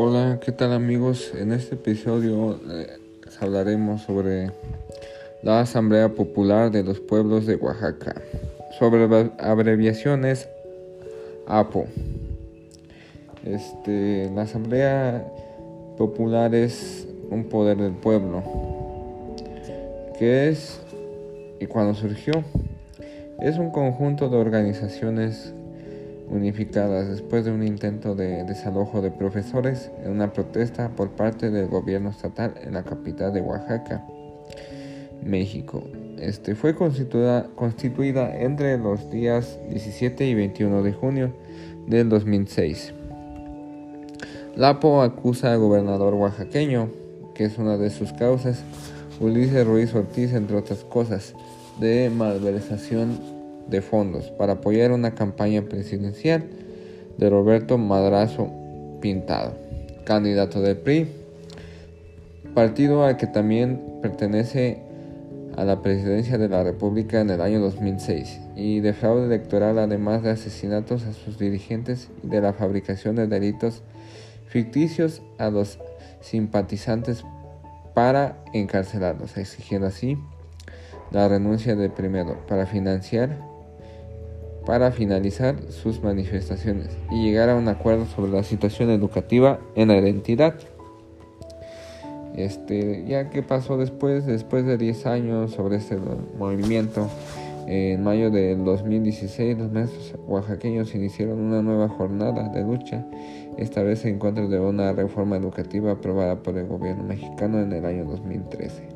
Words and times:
Hola, 0.00 0.38
¿qué 0.40 0.52
tal 0.52 0.72
amigos? 0.74 1.32
En 1.34 1.50
este 1.50 1.74
episodio 1.74 2.60
eh, 2.70 2.86
hablaremos 3.40 4.02
sobre 4.02 4.52
la 5.42 5.58
Asamblea 5.58 6.10
Popular 6.10 6.70
de 6.70 6.84
los 6.84 7.00
Pueblos 7.00 7.46
de 7.46 7.56
Oaxaca, 7.56 8.14
sobre 8.78 9.08
abreviaciones 9.40 10.48
APO. 11.48 11.86
Este, 13.44 14.30
la 14.36 14.42
Asamblea 14.42 15.26
Popular 15.96 16.54
es 16.54 17.08
un 17.32 17.48
poder 17.48 17.78
del 17.78 17.94
pueblo. 17.94 18.44
¿Qué 20.16 20.48
es 20.50 20.78
y 21.58 21.66
cuándo 21.66 21.96
surgió? 21.96 22.44
Es 23.40 23.58
un 23.58 23.72
conjunto 23.72 24.28
de 24.28 24.36
organizaciones 24.36 25.54
unificadas 26.30 27.08
después 27.08 27.44
de 27.44 27.52
un 27.52 27.62
intento 27.66 28.14
de 28.14 28.44
desalojo 28.44 29.00
de 29.00 29.10
profesores 29.10 29.90
en 30.04 30.10
una 30.10 30.32
protesta 30.32 30.90
por 30.90 31.10
parte 31.10 31.50
del 31.50 31.68
gobierno 31.68 32.10
estatal 32.10 32.54
en 32.62 32.74
la 32.74 32.82
capital 32.82 33.32
de 33.32 33.40
Oaxaca, 33.40 34.04
México. 35.22 35.82
Este 36.18 36.54
fue 36.54 36.74
constituida, 36.74 37.46
constituida 37.54 38.36
entre 38.40 38.76
los 38.78 39.10
días 39.10 39.58
17 39.70 40.26
y 40.26 40.34
21 40.34 40.82
de 40.82 40.92
junio 40.92 41.32
del 41.86 42.08
2006. 42.08 42.94
Lapo 44.56 45.02
acusa 45.02 45.52
al 45.52 45.60
gobernador 45.60 46.14
oaxaqueño, 46.14 46.90
que 47.34 47.44
es 47.44 47.58
una 47.58 47.76
de 47.76 47.90
sus 47.90 48.12
causas, 48.12 48.64
Ulises 49.20 49.66
Ruiz 49.66 49.94
Ortiz, 49.94 50.32
entre 50.32 50.56
otras 50.56 50.84
cosas, 50.84 51.34
de 51.80 52.10
malversación 52.10 53.37
de 53.68 53.82
fondos 53.82 54.30
para 54.30 54.54
apoyar 54.54 54.92
una 54.92 55.14
campaña 55.14 55.62
presidencial 55.62 56.44
de 57.18 57.30
Roberto 57.30 57.78
Madrazo 57.78 58.50
Pintado, 59.00 59.54
candidato 60.04 60.60
del 60.60 60.76
PRI, 60.78 61.08
partido 62.54 63.04
al 63.04 63.16
que 63.16 63.26
también 63.26 63.80
pertenece 64.02 64.82
a 65.56 65.64
la 65.64 65.82
presidencia 65.82 66.38
de 66.38 66.48
la 66.48 66.62
República 66.62 67.20
en 67.20 67.30
el 67.30 67.40
año 67.40 67.60
2006, 67.60 68.40
y 68.56 68.80
de 68.80 68.92
fraude 68.92 69.26
electoral 69.26 69.78
además 69.78 70.22
de 70.22 70.30
asesinatos 70.30 71.04
a 71.04 71.12
sus 71.12 71.38
dirigentes 71.38 72.08
y 72.22 72.28
de 72.28 72.40
la 72.40 72.52
fabricación 72.52 73.16
de 73.16 73.26
delitos 73.26 73.82
ficticios 74.46 75.22
a 75.36 75.50
los 75.50 75.78
simpatizantes 76.20 77.24
para 77.94 78.38
encarcelarlos, 78.52 79.36
exigiendo 79.36 79.88
así 79.88 80.16
la 81.10 81.26
renuncia 81.28 81.74
del 81.74 81.90
primero 81.90 82.46
para 82.46 82.66
financiar 82.66 83.38
para 84.68 84.92
finalizar 84.92 85.56
sus 85.70 86.02
manifestaciones 86.02 86.90
y 87.10 87.22
llegar 87.24 87.48
a 87.48 87.56
un 87.56 87.68
acuerdo 87.68 88.04
sobre 88.04 88.32
la 88.32 88.42
situación 88.42 88.90
educativa 88.90 89.58
en 89.74 89.88
la 89.88 89.96
entidad. 89.96 90.56
Este, 92.36 93.06
ya 93.08 93.30
que 93.30 93.42
pasó 93.42 93.78
después, 93.78 94.26
después 94.26 94.66
de 94.66 94.76
10 94.76 95.06
años 95.06 95.52
sobre 95.52 95.76
este 95.76 95.96
movimiento, 96.38 97.08
en 97.66 98.04
mayo 98.04 98.30
del 98.30 98.62
2016 98.62 99.56
los 99.56 99.72
maestros 99.72 100.14
oaxaqueños 100.26 100.94
iniciaron 100.94 101.38
una 101.40 101.62
nueva 101.62 101.88
jornada 101.88 102.50
de 102.50 102.60
lucha, 102.60 103.06
esta 103.56 103.82
vez 103.82 104.04
en 104.04 104.18
contra 104.18 104.46
de 104.48 104.60
una 104.60 104.92
reforma 104.92 105.38
educativa 105.38 105.92
aprobada 105.92 106.42
por 106.42 106.58
el 106.58 106.66
gobierno 106.66 107.04
mexicano 107.04 107.58
en 107.58 107.72
el 107.72 107.86
año 107.86 108.04
2013, 108.04 108.86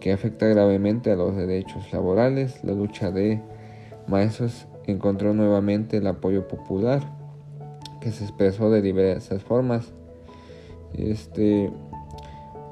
que 0.00 0.12
afecta 0.12 0.46
gravemente 0.48 1.12
a 1.12 1.16
los 1.16 1.36
derechos 1.36 1.92
laborales, 1.92 2.58
la 2.64 2.72
lucha 2.72 3.12
de 3.12 3.40
Maestros 4.08 4.66
encontró 4.86 5.34
nuevamente 5.34 5.98
el 5.98 6.06
apoyo 6.06 6.48
popular 6.48 7.02
que 8.00 8.10
se 8.10 8.24
expresó 8.24 8.70
de 8.70 8.82
diversas 8.82 9.42
formas. 9.42 9.92
Este, 10.94 11.70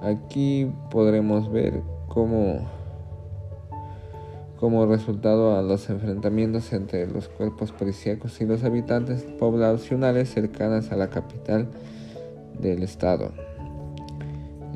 aquí 0.02 0.70
podremos 0.90 1.52
ver 1.52 1.82
cómo, 2.08 2.66
como 4.58 4.86
resultado 4.86 5.56
a 5.56 5.62
los 5.62 5.90
enfrentamientos 5.90 6.72
entre 6.72 7.06
los 7.06 7.28
cuerpos 7.28 7.72
policíacos 7.72 8.40
y 8.40 8.46
los 8.46 8.64
habitantes 8.64 9.22
poblacionales 9.38 10.30
cercanas 10.30 10.92
a 10.92 10.96
la 10.96 11.10
capital 11.10 11.68
del 12.58 12.82
estado. 12.82 13.32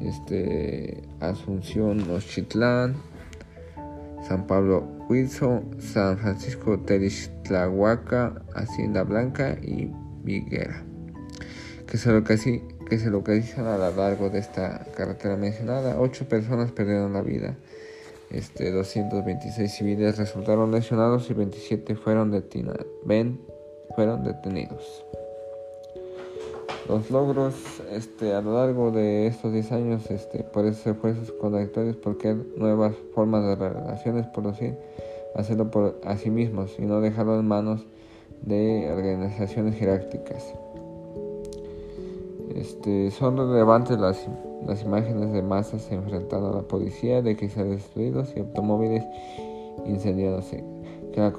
Este, 0.02 1.02
Asunción, 1.20 2.08
Nochitlán, 2.08 2.96
San 4.30 4.46
Pablo 4.46 4.84
Huizo, 5.08 5.64
San 5.80 6.16
Francisco 6.16 6.78
Terixtlahuaca, 6.78 8.40
Hacienda 8.54 9.02
Blanca 9.02 9.56
y 9.60 9.90
Viguera, 10.22 10.84
que 11.88 11.98
se, 11.98 12.22
que 12.88 12.98
se 13.00 13.10
localizan 13.10 13.66
a 13.66 13.76
lo 13.76 13.90
largo 13.96 14.30
de 14.30 14.38
esta 14.38 14.86
carretera 14.96 15.36
mencionada. 15.36 16.00
Ocho 16.00 16.28
personas 16.28 16.70
perdieron 16.70 17.12
la 17.12 17.22
vida, 17.22 17.56
este, 18.30 18.70
226 18.70 19.68
civiles 19.68 20.16
resultaron 20.16 20.70
lesionados 20.70 21.28
y 21.28 21.34
27 21.34 21.96
fueron, 21.96 22.30
fueron 23.96 24.22
detenidos. 24.22 25.04
Los 26.90 27.08
logros 27.08 27.54
este, 27.92 28.34
a 28.34 28.40
lo 28.40 28.54
largo 28.54 28.90
de 28.90 29.28
estos 29.28 29.52
10 29.52 29.70
años, 29.70 30.10
este, 30.10 30.42
por 30.42 30.66
esos 30.66 30.88
esfuerzos 30.88 31.30
contradictorios, 31.30 31.94
porque 31.94 32.34
nuevas 32.56 32.96
formas 33.14 33.44
de 33.44 33.54
relaciones, 33.54 34.26
por 34.26 34.48
decir, 34.48 34.74
hacerlo 35.36 35.70
por 35.70 36.00
a 36.04 36.16
sí 36.16 36.30
mismos 36.30 36.74
y 36.80 36.82
no 36.82 37.00
dejarlo 37.00 37.38
en 37.38 37.46
manos 37.46 37.86
de 38.42 38.90
organizaciones 38.92 39.76
jerárquicas. 39.76 40.52
Este, 42.56 43.12
son 43.12 43.36
relevantes 43.36 43.96
las, 43.96 44.26
las 44.66 44.82
imágenes 44.82 45.32
de 45.32 45.42
masas 45.42 45.92
enfrentando 45.92 46.48
a 46.48 46.56
la 46.56 46.62
policía, 46.62 47.22
de 47.22 47.36
se 47.48 47.62
destruidos 47.62 48.32
y 48.34 48.40
automóviles 48.40 49.04
incendiándose, 49.86 50.64
que 51.12 51.20
la 51.20 51.32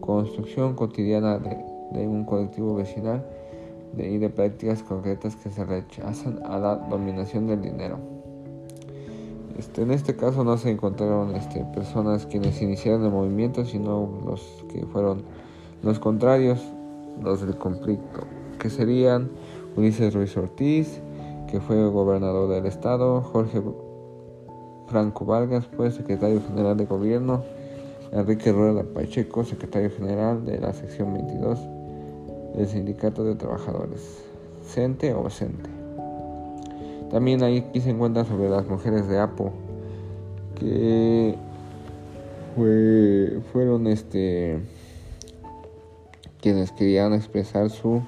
construcción 0.00 0.74
cotidiana 0.74 1.38
de 1.38 2.08
un 2.08 2.24
colectivo 2.24 2.74
vecinal 2.74 3.22
y 3.96 4.18
de 4.18 4.30
prácticas 4.30 4.82
concretas 4.82 5.36
que 5.36 5.50
se 5.50 5.64
rechazan 5.64 6.40
a 6.44 6.58
la 6.58 6.76
dominación 6.76 7.46
del 7.46 7.62
dinero. 7.62 7.98
Este, 9.58 9.82
en 9.82 9.90
este 9.90 10.14
caso 10.14 10.44
no 10.44 10.56
se 10.56 10.70
encontraron 10.70 11.34
este, 11.34 11.64
personas 11.74 12.26
quienes 12.26 12.62
iniciaron 12.62 13.04
el 13.04 13.10
movimiento, 13.10 13.64
sino 13.64 14.20
los 14.24 14.64
que 14.72 14.86
fueron 14.86 15.22
los 15.82 15.98
contrarios, 15.98 16.60
los 17.22 17.40
del 17.40 17.56
conflicto, 17.56 18.20
que 18.60 18.70
serían 18.70 19.30
Ulises 19.76 20.14
Ruiz 20.14 20.36
Ortiz, 20.36 21.00
que 21.48 21.60
fue 21.60 21.88
gobernador 21.88 22.48
del 22.50 22.66
estado, 22.66 23.20
Jorge 23.22 23.60
Franco 24.86 25.24
Vargas 25.24 25.66
fue 25.76 25.90
secretario 25.90 26.40
general 26.46 26.76
de 26.76 26.86
gobierno, 26.86 27.42
Enrique 28.12 28.52
Rueda 28.52 28.84
Pacheco, 28.84 29.44
secretario 29.44 29.90
general 29.90 30.44
de 30.44 30.58
la 30.58 30.72
sección 30.72 31.12
22, 31.14 31.58
del 32.58 32.66
Sindicato 32.66 33.22
de 33.22 33.36
Trabajadores, 33.36 34.24
CENTE 34.66 35.14
o 35.14 35.30
CENTE. 35.30 35.70
También 37.08 37.42
aquí 37.44 37.80
se 37.80 37.90
encuentra 37.90 38.24
sobre 38.24 38.50
las 38.50 38.66
mujeres 38.66 39.08
de 39.08 39.18
APO, 39.20 39.52
que 40.56 41.38
fueron 43.52 43.86
este 43.86 44.60
quienes 46.40 46.72
querían 46.72 47.14
expresar 47.14 47.70
su, 47.70 48.02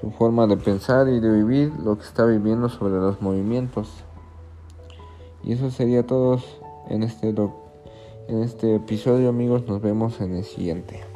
su 0.00 0.10
forma 0.12 0.46
de 0.46 0.56
pensar 0.56 1.08
y 1.08 1.18
de 1.18 1.30
vivir 1.30 1.72
lo 1.82 1.98
que 1.98 2.04
está 2.04 2.24
viviendo 2.24 2.68
sobre 2.68 2.94
los 2.94 3.20
movimientos. 3.20 3.88
Y 5.42 5.52
eso 5.52 5.70
sería 5.70 6.06
todo 6.06 6.40
en 6.88 7.02
este, 7.02 7.28
en 8.28 8.42
este 8.42 8.76
episodio 8.76 9.28
amigos, 9.28 9.66
nos 9.66 9.80
vemos 9.82 10.20
en 10.20 10.36
el 10.36 10.44
siguiente. 10.44 11.09